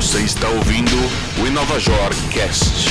[0.00, 0.96] Você está ouvindo
[1.42, 2.88] o Inovajor Cast.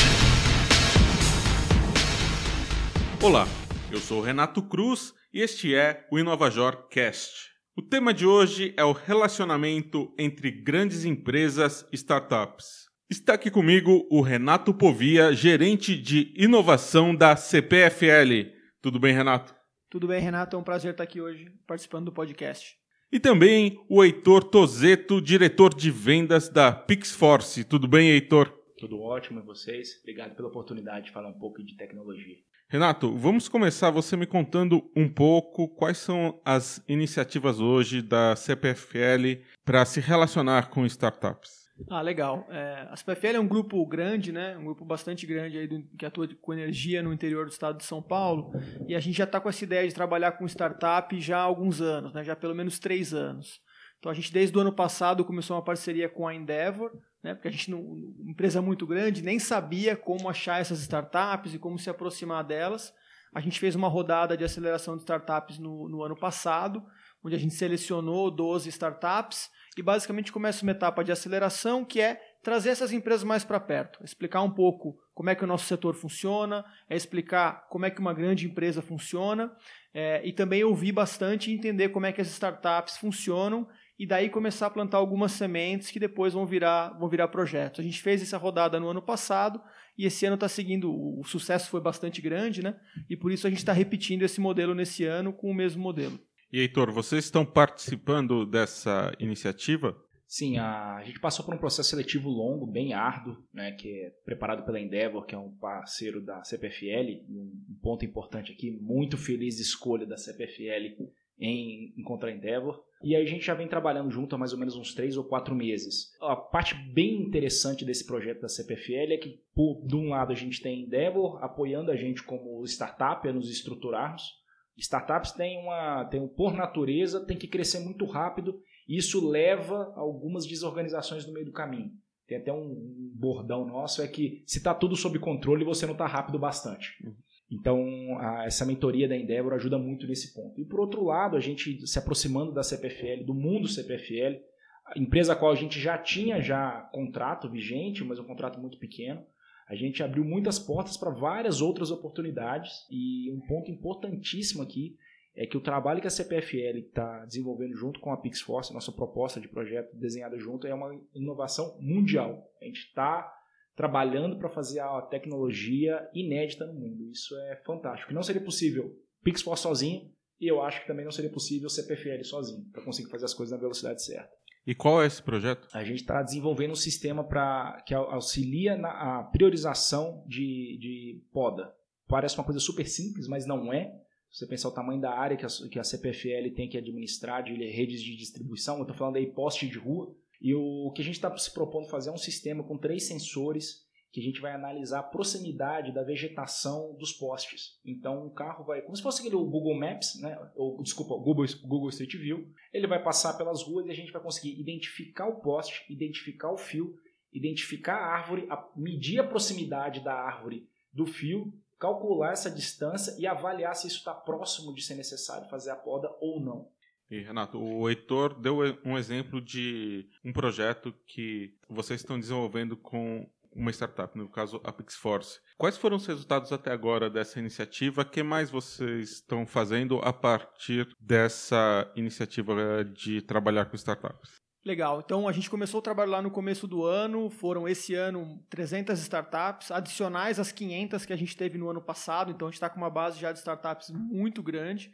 [3.20, 3.48] Olá,
[3.92, 7.50] eu sou Renato Cruz e este é o Inovajor Cast.
[7.76, 12.86] O tema de hoje é o relacionamento entre grandes empresas e startups.
[13.10, 18.52] Está aqui comigo o Renato Povia, gerente de inovação da CPFL.
[18.84, 19.56] Tudo bem, Renato?
[19.90, 20.56] Tudo bem, Renato.
[20.56, 22.79] É um prazer estar aqui hoje participando do podcast.
[23.12, 27.64] E também o Heitor Tozeto, diretor de vendas da Pixforce.
[27.64, 28.54] Tudo bem, Heitor?
[28.78, 30.00] Tudo ótimo e vocês?
[30.02, 32.38] Obrigado pela oportunidade de falar um pouco de tecnologia.
[32.68, 39.42] Renato, vamos começar você me contando um pouco quais são as iniciativas hoje da CPFL
[39.66, 41.59] para se relacionar com startups.
[41.90, 42.48] Ah, legal.
[42.50, 44.58] É, a CPFL é um grupo grande, né?
[44.58, 47.86] Um grupo bastante grande aí do, que atua com energia no interior do estado de
[47.86, 48.52] São Paulo.
[48.88, 51.82] E a gente já está com essa ideia de trabalhar com startup já há alguns
[51.82, 52.24] anos, né?
[52.24, 53.62] Já há pelo menos três anos.
[54.00, 56.92] Então a gente desde o ano passado começou uma parceria com a Endeavor,
[57.24, 57.34] né?
[57.34, 61.78] Porque a gente, não, empresa muito grande, nem sabia como achar essas startups e como
[61.78, 62.94] se aproximar delas.
[63.34, 66.84] A gente fez uma rodada de aceleração de startups no, no ano passado,
[67.24, 72.22] onde a gente selecionou 12 startups e basicamente começa uma etapa de aceleração que é
[72.44, 75.94] trazer essas empresas mais para perto, explicar um pouco como é que o nosso setor
[75.94, 79.52] funciona, é explicar como é que uma grande empresa funciona
[79.94, 83.68] é, e também ouvir bastante e entender como é que as startups funcionam
[83.98, 87.82] e daí começar a plantar algumas sementes que depois vão virar, vão virar projetos.
[87.82, 89.62] A gente fez essa rodada no ano passado
[89.98, 92.80] e esse ano está seguindo, o sucesso foi bastante grande, né?
[93.10, 96.18] E por isso a gente está repetindo esse modelo nesse ano com o mesmo modelo.
[96.52, 99.96] E Heitor, vocês estão participando dessa iniciativa?
[100.30, 104.64] Sim, a, gente passou por um processo seletivo longo, bem árduo, né, que é preparado
[104.64, 110.06] pela Endeavor, que é um parceiro da CPFL, um, ponto importante aqui, muito feliz escolha
[110.06, 111.04] da CPFL
[111.40, 112.84] em encontrar a Endeavor.
[113.04, 115.24] E aí a gente já vem trabalhando junto há mais ou menos uns três ou
[115.24, 116.12] quatro meses.
[116.22, 120.36] A parte bem interessante desse projeto da CPFL é que, por, de um lado, a
[120.36, 124.40] gente tem a Endeavor apoiando a gente como startup a nos estruturarmos,
[124.80, 130.00] Startups têm uma, têm, por natureza, tem que crescer muito rápido e isso leva a
[130.00, 131.92] algumas desorganizações no meio do caminho.
[132.28, 132.76] Tem até um
[133.16, 136.96] bordão nosso, é que se está tudo sob controle, você não está rápido bastante.
[137.04, 137.16] Uhum.
[137.52, 140.60] Então, a, essa mentoria da Endeavor ajuda muito nesse ponto.
[140.62, 144.40] E por outro lado, a gente se aproximando da CPFL, do mundo CPFL,
[144.86, 148.78] a empresa a qual a gente já tinha já contrato vigente, mas um contrato muito
[148.78, 149.24] pequeno,
[149.70, 154.98] a gente abriu muitas portas para várias outras oportunidades e um ponto importantíssimo aqui
[155.36, 159.40] é que o trabalho que a CPFL está desenvolvendo junto com a Pixforce, nossa proposta
[159.40, 162.44] de projeto desenhada junto, é uma inovação mundial.
[162.60, 163.32] A gente está
[163.76, 167.08] trabalhando para fazer a tecnologia inédita no mundo.
[167.12, 168.12] Isso é fantástico.
[168.12, 168.92] Não seria possível
[169.24, 173.26] Pixforce sozinho e eu acho que também não seria possível CPFL sozinho para conseguir fazer
[173.26, 174.32] as coisas na velocidade certa.
[174.66, 175.68] E qual é esse projeto?
[175.74, 181.74] A gente está desenvolvendo um sistema para que auxilia na priorização de, de poda.
[182.08, 183.92] Parece uma coisa super simples, mas não é.
[184.30, 187.44] Se você pensar o tamanho da área que a, que a CPFL tem que administrar
[187.44, 191.06] de redes de distribuição, eu estou falando aí poste de rua, e o que a
[191.06, 194.52] gente está se propondo fazer é um sistema com três sensores que a gente vai
[194.54, 197.80] analisar a proximidade da vegetação dos postes.
[197.86, 200.38] Então o carro vai, como se fosse aquele Google Maps, né?
[200.56, 204.22] ou desculpa, Google, Google Street View, ele vai passar pelas ruas e a gente vai
[204.22, 206.96] conseguir identificar o poste, identificar o fio,
[207.32, 213.76] identificar a árvore, medir a proximidade da árvore do fio, calcular essa distância e avaliar
[213.76, 216.68] se isso está próximo de ser necessário fazer a poda ou não.
[217.10, 223.28] E, Renato, o Heitor deu um exemplo de um projeto que vocês estão desenvolvendo com
[223.54, 225.40] uma startup, no caso a Pixforce.
[225.58, 228.02] Quais foram os resultados até agora dessa iniciativa?
[228.02, 234.40] O que mais vocês estão fazendo a partir dessa iniciativa de trabalhar com startups?
[234.64, 235.02] Legal.
[235.04, 239.00] Então a gente começou a trabalhar lá no começo do ano, foram esse ano 300
[239.00, 242.70] startups, adicionais às 500 que a gente teve no ano passado, então a gente está
[242.70, 244.92] com uma base já de startups muito grande.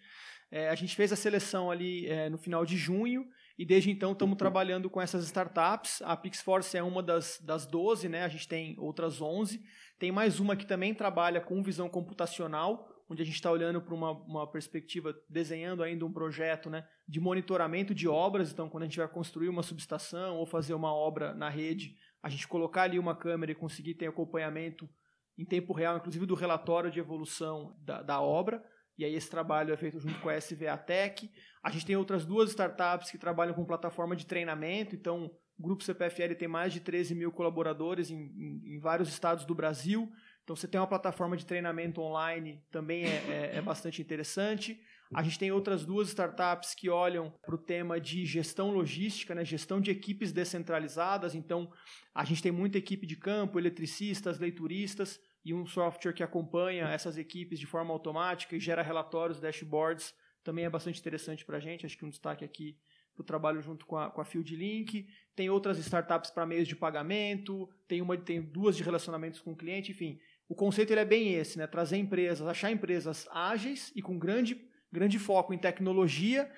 [0.51, 3.25] É, a gente fez a seleção ali é, no final de junho
[3.57, 6.01] e desde então estamos trabalhando com essas startups.
[6.01, 8.23] A Pixforce é uma das, das 12, né?
[8.23, 9.63] a gente tem outras 11.
[9.97, 13.93] Tem mais uma que também trabalha com visão computacional, onde a gente está olhando para
[13.93, 18.51] uma, uma perspectiva, desenhando ainda um projeto né, de monitoramento de obras.
[18.51, 22.27] Então, quando a gente vai construir uma subestação ou fazer uma obra na rede, a
[22.27, 24.89] gente colocar ali uma câmera e conseguir ter acompanhamento
[25.37, 28.63] em tempo real, inclusive do relatório de evolução da, da obra.
[28.97, 31.29] E aí esse trabalho é feito junto com a SVA Tech.
[31.61, 34.95] A gente tem outras duas startups que trabalham com plataforma de treinamento.
[34.95, 39.45] Então, o Grupo CPFL tem mais de 13 mil colaboradores em, em, em vários estados
[39.45, 40.11] do Brasil.
[40.43, 44.79] Então, você tem uma plataforma de treinamento online, também é, é, é bastante interessante.
[45.13, 49.43] A gente tem outras duas startups que olham para o tema de gestão logística, né,
[49.43, 51.35] gestão de equipes descentralizadas.
[51.35, 51.71] Então,
[52.13, 57.17] a gente tem muita equipe de campo, eletricistas, leituristas e um software que acompanha essas
[57.17, 60.13] equipes de forma automática e gera relatórios, dashboards.
[60.43, 61.85] Também é bastante interessante para a gente.
[61.85, 62.75] Acho que um destaque aqui
[63.13, 65.07] para o trabalho junto com a, com a Field Link.
[65.35, 67.69] Tem outras startups para meios de pagamento.
[67.87, 69.91] Tem uma, tem duas de relacionamentos com o cliente.
[69.91, 70.19] Enfim,
[70.49, 71.67] o conceito ele é bem esse, né?
[71.67, 74.59] Trazer empresas, achar empresas ágeis e com grande
[74.91, 76.49] grande foco em tecnologia,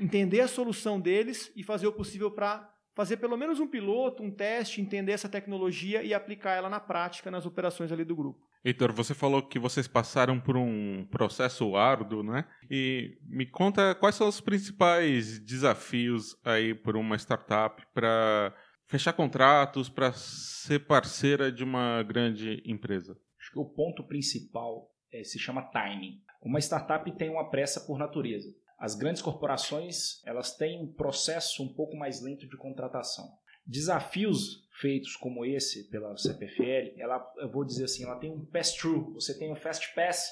[0.00, 4.30] entender a solução deles e fazer o possível para fazer pelo menos um piloto, um
[4.30, 8.40] teste, entender essa tecnologia e aplicar ela na prática nas operações ali do grupo.
[8.64, 12.48] Heitor, você falou que vocês passaram por um processo árduo, né?
[12.70, 18.52] E me conta quais são os principais desafios aí por uma startup para
[18.86, 23.16] fechar contratos, para ser parceira de uma grande empresa.
[23.38, 26.20] Acho que o ponto principal é, se chama timing.
[26.42, 28.48] Uma startup tem uma pressa por natureza.
[28.78, 33.26] As grandes corporações elas têm um processo um pouco mais lento de contratação.
[33.66, 39.14] Desafios feitos como esse pela CPFL, ela, eu vou dizer assim, ela tem um pass-through,
[39.14, 40.30] você tem um fast pass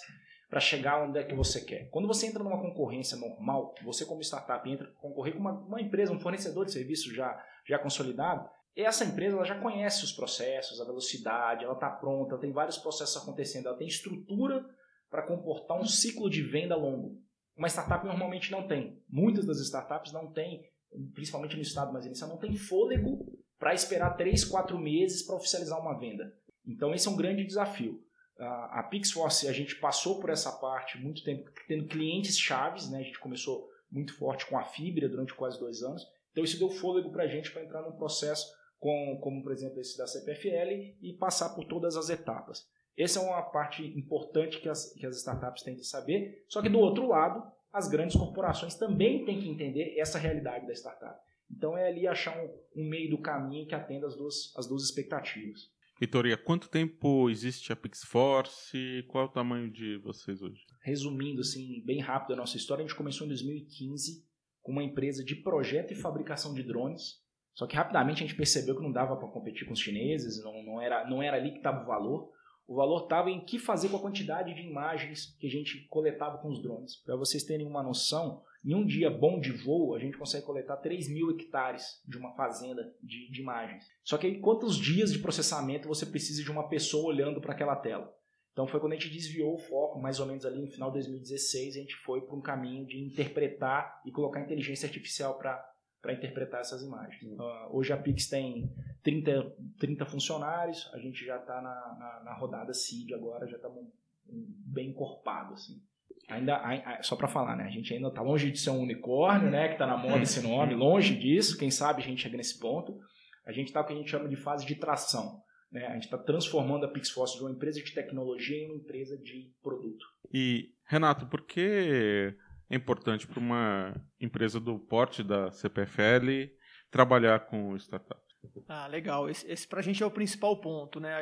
[0.48, 1.88] para chegar onde é que você quer.
[1.90, 6.12] Quando você entra numa concorrência normal, você como startup entra concorrer com uma, uma empresa,
[6.12, 10.84] um fornecedor de serviço já, já consolidado, essa empresa ela já conhece os processos, a
[10.84, 14.64] velocidade, ela está pronta, ela tem vários processos acontecendo, ela tem estrutura
[15.10, 17.20] para comportar um ciclo de venda longo.
[17.56, 19.02] Uma startup normalmente não tem.
[19.08, 20.68] Muitas das startups não têm,
[21.14, 23.24] principalmente no estado mais inicial, não tem fôlego
[23.58, 26.36] para esperar 3, 4 meses para oficializar uma venda.
[26.66, 28.02] Então esse é um grande desafio.
[28.38, 32.98] A Pixforce, a gente passou por essa parte muito tempo tendo clientes chaves, né?
[32.98, 36.68] a gente começou muito forte com a Fibra durante quase dois anos, então isso deu
[36.68, 40.96] fôlego para a gente para entrar num processo com, como por exemplo esse da CPFL
[41.00, 42.66] e passar por todas as etapas.
[42.96, 46.44] Essa é uma parte importante que as, que as startups têm que saber.
[46.48, 47.42] Só que do outro lado,
[47.72, 51.18] as grandes corporações também têm que entender essa realidade da startup.
[51.50, 54.84] Então é ali achar um, um meio do caminho que atenda as duas, as duas
[54.84, 55.72] expectativas.
[56.00, 59.04] Vitória, quanto tempo existe a Pixforce?
[59.08, 60.60] Qual é o tamanho de vocês hoje?
[60.82, 64.24] Resumindo, assim, bem rápido a nossa história, a gente começou em 2015
[64.60, 67.22] com uma empresa de projeto e fabricação de drones.
[67.54, 70.62] Só que rapidamente a gente percebeu que não dava para competir com os chineses, não,
[70.64, 72.32] não, era, não era ali que estava o valor.
[72.66, 76.38] O valor estava em que fazer com a quantidade de imagens que a gente coletava
[76.38, 76.96] com os drones.
[76.96, 80.78] Para vocês terem uma noção, em um dia bom de voo, a gente consegue coletar
[80.78, 83.84] 3 mil hectares de uma fazenda de, de imagens.
[84.02, 87.76] Só que aí, quantos dias de processamento você precisa de uma pessoa olhando para aquela
[87.76, 88.10] tela?
[88.54, 90.94] Então foi quando a gente desviou o foco, mais ou menos ali no final de
[90.94, 95.73] 2016, a gente foi para um caminho de interpretar e colocar inteligência artificial para
[96.04, 97.32] para interpretar essas imagens.
[97.32, 98.70] Uh, hoje a Pix tem
[99.02, 103.86] 30, 30 funcionários, a gente já está na, na, na, rodada seed agora, já estamos
[104.26, 105.80] bem encorpado assim.
[106.28, 106.60] Ainda,
[107.00, 107.64] só para falar, né?
[107.64, 109.68] A gente ainda está longe de ser um unicórnio, né?
[109.68, 111.58] Que está na moda esse nome, longe disso.
[111.58, 112.98] Quem sabe a gente chega nesse ponto.
[113.46, 115.42] A gente está o que a gente chama de fase de tração.
[115.70, 115.86] Né?
[115.86, 119.52] A gente está transformando a Pixforce de uma empresa de tecnologia em uma empresa de
[119.62, 120.06] produto.
[120.32, 122.34] E, Renato, por que
[122.70, 126.50] é importante para uma empresa do porte da CPFL
[126.90, 128.22] trabalhar com startup.
[128.68, 129.28] Ah, legal.
[129.28, 131.00] Esse, esse para a gente é o principal ponto.
[131.00, 131.14] Né?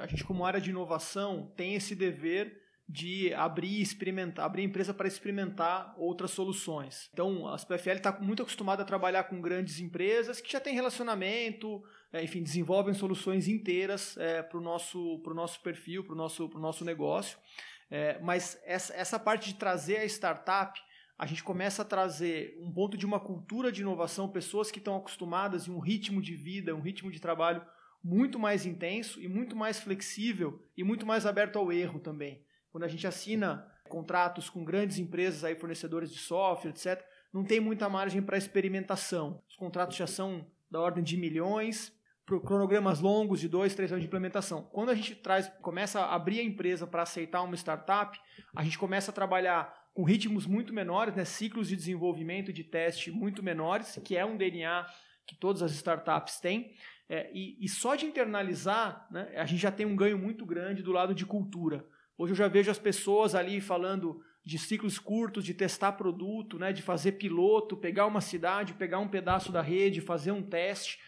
[0.00, 4.94] A gente, como área de inovação, tem esse dever de abrir experimentar, abrir a empresa
[4.94, 7.10] para experimentar outras soluções.
[7.12, 11.82] Então, a CPFL está muito acostumada a trabalhar com grandes empresas que já têm relacionamento,
[12.10, 16.82] é, enfim, desenvolvem soluções inteiras é, para o nosso, nosso perfil, para o nosso, nosso
[16.82, 17.38] negócio.
[17.90, 20.78] É, mas essa, essa parte de trazer a startup,
[21.18, 24.96] a gente começa a trazer um ponto de uma cultura de inovação, pessoas que estão
[24.96, 27.64] acostumadas em um ritmo de vida, um ritmo de trabalho
[28.02, 32.44] muito mais intenso e muito mais flexível e muito mais aberto ao erro também.
[32.70, 37.58] Quando a gente assina contratos com grandes empresas, aí, fornecedores de software, etc., não tem
[37.60, 39.42] muita margem para experimentação.
[39.48, 41.92] Os contratos já são da ordem de milhões,
[42.44, 44.62] cronogramas longos de dois, três anos de implementação.
[44.72, 48.18] Quando a gente traz, começa a abrir a empresa para aceitar uma startup,
[48.54, 53.10] a gente começa a trabalhar com ritmos muito menores, né, ciclos de desenvolvimento de teste
[53.10, 54.86] muito menores, que é um DNA
[55.26, 56.72] que todas as startups têm.
[57.08, 60.82] É, e, e, só de internalizar, né, a gente já tem um ganho muito grande
[60.82, 61.84] do lado de cultura.
[62.16, 66.72] Hoje eu já vejo as pessoas ali falando de ciclos curtos, de testar produto, né,
[66.72, 70.98] de fazer piloto, pegar uma cidade, pegar um pedaço da rede, fazer um teste.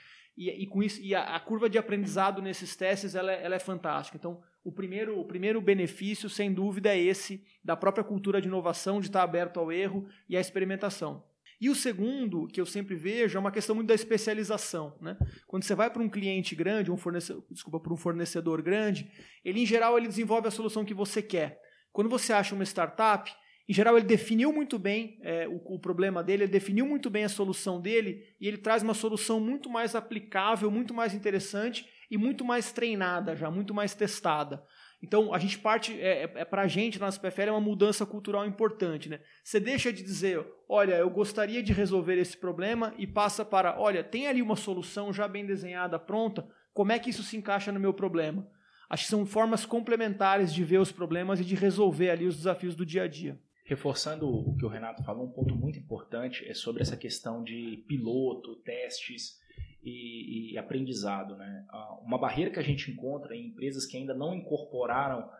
[0.40, 3.56] E, e com isso, e a, a, curva de aprendizado nesses testes ela, é, ela
[3.56, 4.16] é fantástica.
[4.16, 9.00] Então, o primeiro, o primeiro benefício, sem dúvida, é esse da própria cultura de inovação,
[9.00, 11.22] de estar aberto ao erro e à experimentação.
[11.60, 14.96] E o segundo, que eu sempre vejo, é uma questão muito da especialização.
[14.98, 15.14] Né?
[15.46, 19.12] Quando você vai para um cliente grande, um fornecedor, desculpa, para um fornecedor grande,
[19.44, 21.60] ele em geral ele desenvolve a solução que você quer.
[21.92, 23.30] Quando você acha uma startup,
[23.70, 27.22] em geral ele definiu muito bem é, o, o, problema dele, ele definiu muito bem
[27.22, 32.18] a solução dele e ele traz uma solução muito mais aplicável, muito mais interessante e
[32.18, 34.60] muito mais treinada já, muito mais testada.
[35.00, 38.04] Então, a gente parte, é, é, é para a gente na SPFL é uma mudança
[38.04, 39.08] cultural importante.
[39.08, 39.20] Né?
[39.44, 44.02] Você deixa de dizer, olha, eu gostaria de resolver esse problema e passa para, olha,
[44.02, 47.78] tem ali uma solução já bem desenhada, pronta, como é que isso se encaixa no
[47.78, 48.50] meu problema?
[48.88, 52.74] Acho que são formas complementares de ver os problemas e de resolver ali os desafios
[52.74, 53.38] do dia a dia.
[53.70, 57.84] Reforçando o que o Renato falou, um ponto muito importante é sobre essa questão de
[57.86, 59.38] piloto, testes
[59.80, 61.36] e, e, aprendizado.
[61.36, 61.64] Né?
[62.02, 65.30] Uma barreira que a gente encontra em empresas que ainda não incorporaram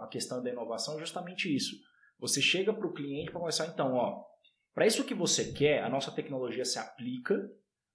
[0.00, 1.74] a questão da inovação é justamente isso.
[2.20, 4.22] Você chega para o cliente para começar, então, ó,
[4.72, 7.34] para isso que você quer, a nossa tecnologia se aplica,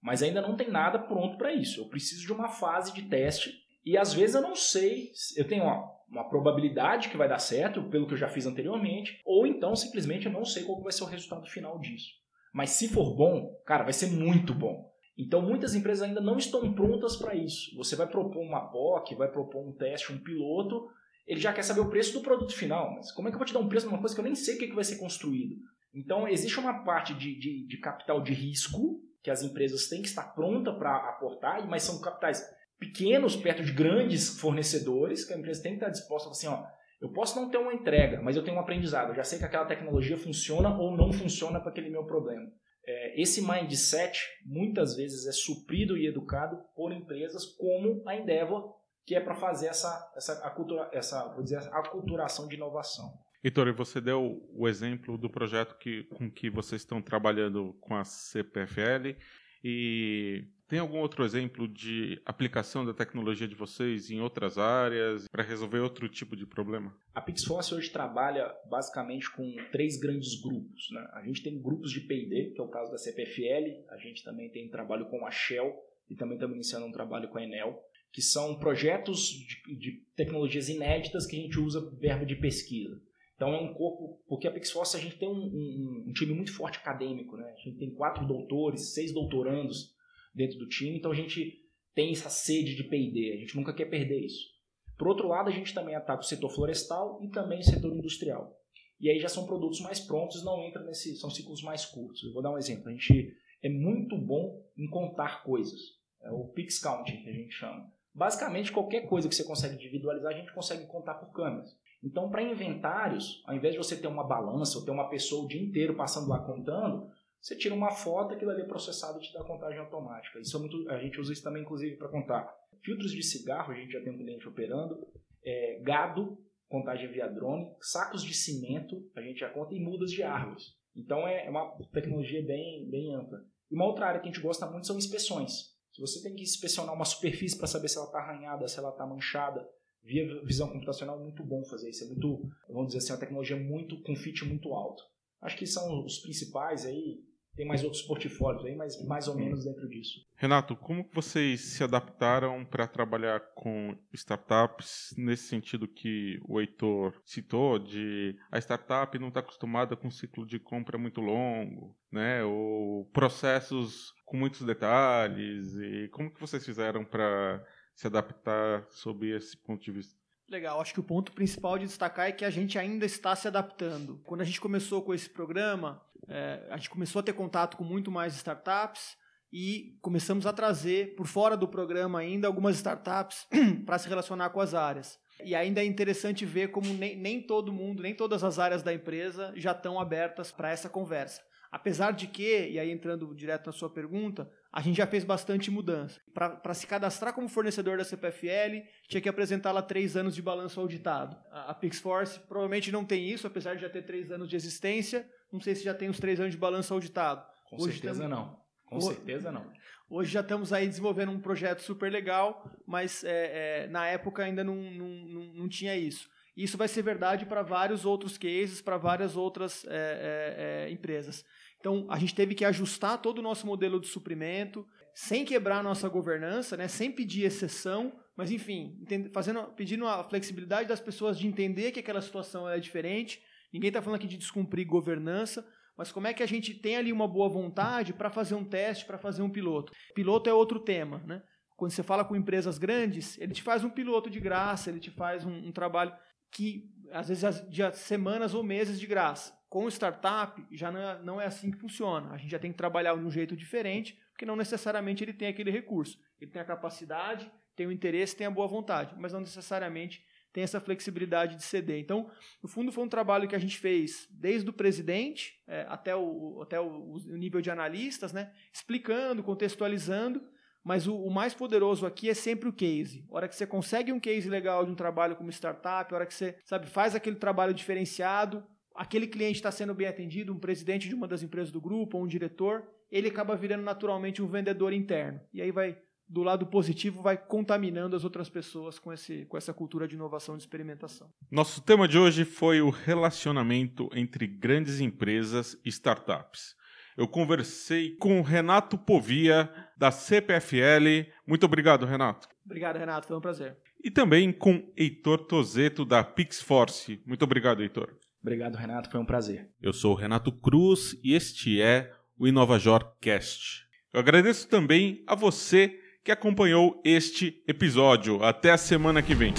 [0.01, 1.79] mas ainda não tem nada pronto para isso.
[1.79, 5.63] Eu preciso de uma fase de teste e às vezes eu não sei, eu tenho
[5.63, 9.75] ó, uma probabilidade que vai dar certo, pelo que eu já fiz anteriormente, ou então
[9.75, 12.09] simplesmente eu não sei qual vai ser o resultado final disso.
[12.53, 14.89] Mas se for bom, cara, vai ser muito bom.
[15.17, 17.75] Então, muitas empresas ainda não estão prontas para isso.
[17.77, 20.89] Você vai propor uma POC, vai propor um teste, um piloto,
[21.25, 22.93] ele já quer saber o preço do produto final.
[22.95, 24.25] Mas como é que eu vou te dar um preço de uma coisa que eu
[24.25, 25.55] nem sei o que, que vai ser construído?
[25.93, 30.07] Então, existe uma parte de, de, de capital de risco que as empresas têm que
[30.07, 32.45] estar prontas para aportar, mas são capitais
[32.79, 36.65] pequenos perto de grandes fornecedores, que a empresa tem que estar disposta a assim, ó,
[37.01, 39.09] eu posso não ter uma entrega, mas eu tenho um aprendizado.
[39.09, 42.49] Eu já sei que aquela tecnologia funciona ou não funciona para aquele meu problema.
[42.87, 49.15] É, esse mindset muitas vezes é suprido e educado por empresas como a Endeavor, que
[49.15, 53.11] é para fazer essa, essa, acultura, essa vou dizer, aculturação de inovação.
[53.43, 58.03] Heitor, você deu o exemplo do projeto que, com que vocês estão trabalhando com a
[58.03, 59.15] CPFL
[59.63, 65.43] e tem algum outro exemplo de aplicação da tecnologia de vocês em outras áreas para
[65.43, 66.95] resolver outro tipo de problema?
[67.13, 70.89] A Pixforce hoje trabalha basicamente com três grandes grupos.
[70.91, 71.07] Né?
[71.13, 74.49] A gente tem grupos de P&D, que é o caso da CPFL, a gente também
[74.49, 75.73] tem trabalho com a Shell
[76.09, 77.79] e também estamos iniciando um trabalho com a Enel,
[78.11, 82.99] que são projetos de, de tecnologias inéditas que a gente usa verbo de pesquisa.
[83.35, 86.53] Então é um corpo, porque a Pixforce a gente tem um, um, um, time muito
[86.53, 87.51] forte acadêmico, né?
[87.51, 89.93] A gente tem quatro doutores, seis doutorandos
[90.35, 91.63] dentro do time, então a gente
[91.95, 94.53] tem essa sede de P&D, a gente nunca quer perder isso.
[94.97, 98.59] Por outro lado, a gente também ataca o setor florestal e também o setor industrial.
[98.99, 102.23] E aí já são produtos mais prontos, não entra nesse, são ciclos mais curtos.
[102.23, 102.87] Eu vou dar um exemplo.
[102.87, 105.79] A gente é muito bom em contar coisas.
[106.21, 107.91] É o Pix Counting que a gente chama.
[108.13, 111.77] Basicamente, qualquer coisa que você consegue individualizar, a gente consegue contar por câmeras.
[112.01, 115.47] Então, para inventários, ao invés de você ter uma balança ou ter uma pessoa o
[115.47, 117.09] dia inteiro passando lá contando,
[117.45, 120.39] você tira uma foto, aquilo ali é processado e te dá contagem automática.
[120.39, 122.51] Isso é muito, a gente usa isso também, inclusive, para contar
[122.83, 125.07] filtros de cigarro, a gente já tem um cliente operando,
[125.43, 130.23] é, gado, contagem via drone, sacos de cimento, a gente já conta, e mudas de
[130.23, 130.75] árvores.
[130.95, 133.37] Então é, é uma tecnologia bem, bem ampla.
[133.69, 135.75] E uma outra área que a gente gosta muito são inspeções.
[135.91, 138.89] Se você tem que inspecionar uma superfície para saber se ela está arranhada, se ela
[138.89, 139.63] está manchada,
[140.01, 142.05] via visão computacional muito bom fazer isso.
[142.05, 145.03] É muito, vamos dizer assim, uma tecnologia muito com fit muito alto.
[145.41, 147.23] Acho que são os principais aí.
[147.55, 150.25] Tem mais outros portfólios aí, mas mais ou menos dentro disso.
[150.35, 157.79] Renato, como vocês se adaptaram para trabalhar com startups nesse sentido que o Heitor citou,
[157.79, 162.43] de a startup não está acostumada com um ciclo de compra muito longo, né?
[162.43, 165.75] Ou processos com muitos detalhes.
[165.75, 170.24] E como que vocês fizeram para se adaptar sob esse ponto de vista?
[170.49, 173.47] Legal, acho que o ponto principal de destacar é que a gente ainda está se
[173.47, 174.21] adaptando.
[174.23, 177.83] Quando a gente começou com esse programa, é, a gente começou a ter contato com
[177.83, 179.17] muito mais startups
[179.51, 183.47] e começamos a trazer, por fora do programa ainda, algumas startups
[183.85, 185.19] para se relacionar com as áreas.
[185.43, 188.93] E ainda é interessante ver como nem, nem todo mundo, nem todas as áreas da
[188.93, 191.41] empresa já estão abertas para essa conversa.
[191.75, 195.69] Apesar de que, e aí entrando direto na sua pergunta, a gente já fez bastante
[195.69, 196.21] mudança.
[196.33, 200.79] Para se cadastrar como fornecedor da CPFL, tinha que apresentar lá três anos de balanço
[200.79, 201.35] auditado.
[201.51, 205.29] A, a PixForce provavelmente não tem isso, apesar de já ter três anos de existência.
[205.51, 207.45] Não sei se já tem os três anos de balanço auditado.
[207.69, 208.33] Com Hoje certeza tamo...
[208.33, 208.59] não.
[208.85, 209.07] Com Hoje...
[209.07, 209.69] certeza não.
[210.09, 214.63] Hoje já estamos aí desenvolvendo um projeto super legal, mas é, é, na época ainda
[214.63, 216.29] não, não, não, não tinha isso.
[216.55, 221.43] Isso vai ser verdade para vários outros cases, para várias outras é, é, é empresas.
[221.85, 225.83] Então, a gente teve que ajustar todo o nosso modelo de suprimento, sem quebrar a
[225.83, 231.45] nossa governança, né, sem pedir exceção, mas enfim, fazendo, pedindo a flexibilidade das pessoas de
[231.45, 233.39] entender que aquela situação é diferente.
[233.71, 235.63] Ninguém está falando aqui de descumprir governança,
[235.95, 239.05] mas como é que a gente tem ali uma boa vontade para fazer um teste,
[239.05, 239.93] para fazer um piloto.
[240.15, 241.43] Piloto é outro tema, né?
[241.77, 245.11] Quando você fala com empresas grandes, ele te faz um piloto de graça, ele te
[245.11, 246.15] faz um, um trabalho
[246.51, 249.53] que às vezes de semanas ou meses de graça.
[249.75, 252.31] Com startup já não é, não é assim que funciona.
[252.31, 255.49] A gente já tem que trabalhar de um jeito diferente, porque não necessariamente ele tem
[255.49, 256.17] aquele recurso.
[256.39, 260.63] Ele tem a capacidade, tem o interesse, tem a boa vontade, mas não necessariamente tem
[260.63, 261.99] essa flexibilidade de ceder.
[261.99, 262.31] Então,
[262.63, 266.61] no fundo, foi um trabalho que a gente fez desde o presidente é, até, o,
[266.61, 270.41] até o, o, nível de analistas, né, explicando, contextualizando,
[270.85, 273.25] mas o, o, mais poderoso aqui é sempre o case.
[273.29, 276.25] A hora que você consegue um case legal de um trabalho como startup, a hora
[276.25, 278.65] que você sabe, faz aquele trabalho diferenciado,
[278.95, 282.23] aquele cliente está sendo bem atendido, um presidente de uma das empresas do grupo, ou
[282.23, 285.39] um diretor, ele acaba virando naturalmente um vendedor interno.
[285.53, 285.97] E aí vai
[286.27, 290.55] do lado positivo vai contaminando as outras pessoas com, esse, com essa cultura de inovação
[290.55, 291.29] e de experimentação.
[291.51, 296.75] Nosso tema de hoje foi o relacionamento entre grandes empresas e startups.
[297.15, 301.31] Eu conversei com Renato Povia, da CPFL.
[301.47, 302.49] Muito obrigado, Renato.
[302.65, 303.27] Obrigado, Renato.
[303.27, 303.77] Foi um prazer.
[304.03, 307.21] E também com Heitor Tozeto, da Pixforce.
[307.25, 308.13] Muito obrigado, Heitor.
[308.45, 309.09] Obrigado, Renato.
[309.09, 309.67] Foi um prazer.
[309.81, 313.87] Eu sou o Renato Cruz e este é o InovaJor Cast.
[314.13, 318.43] Eu agradeço também a você que acompanhou este episódio.
[318.43, 319.51] Até a semana que vem.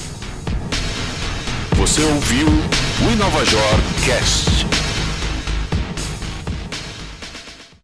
[1.77, 3.75] Você ouviu o InovaJor
[4.07, 4.46] Cast.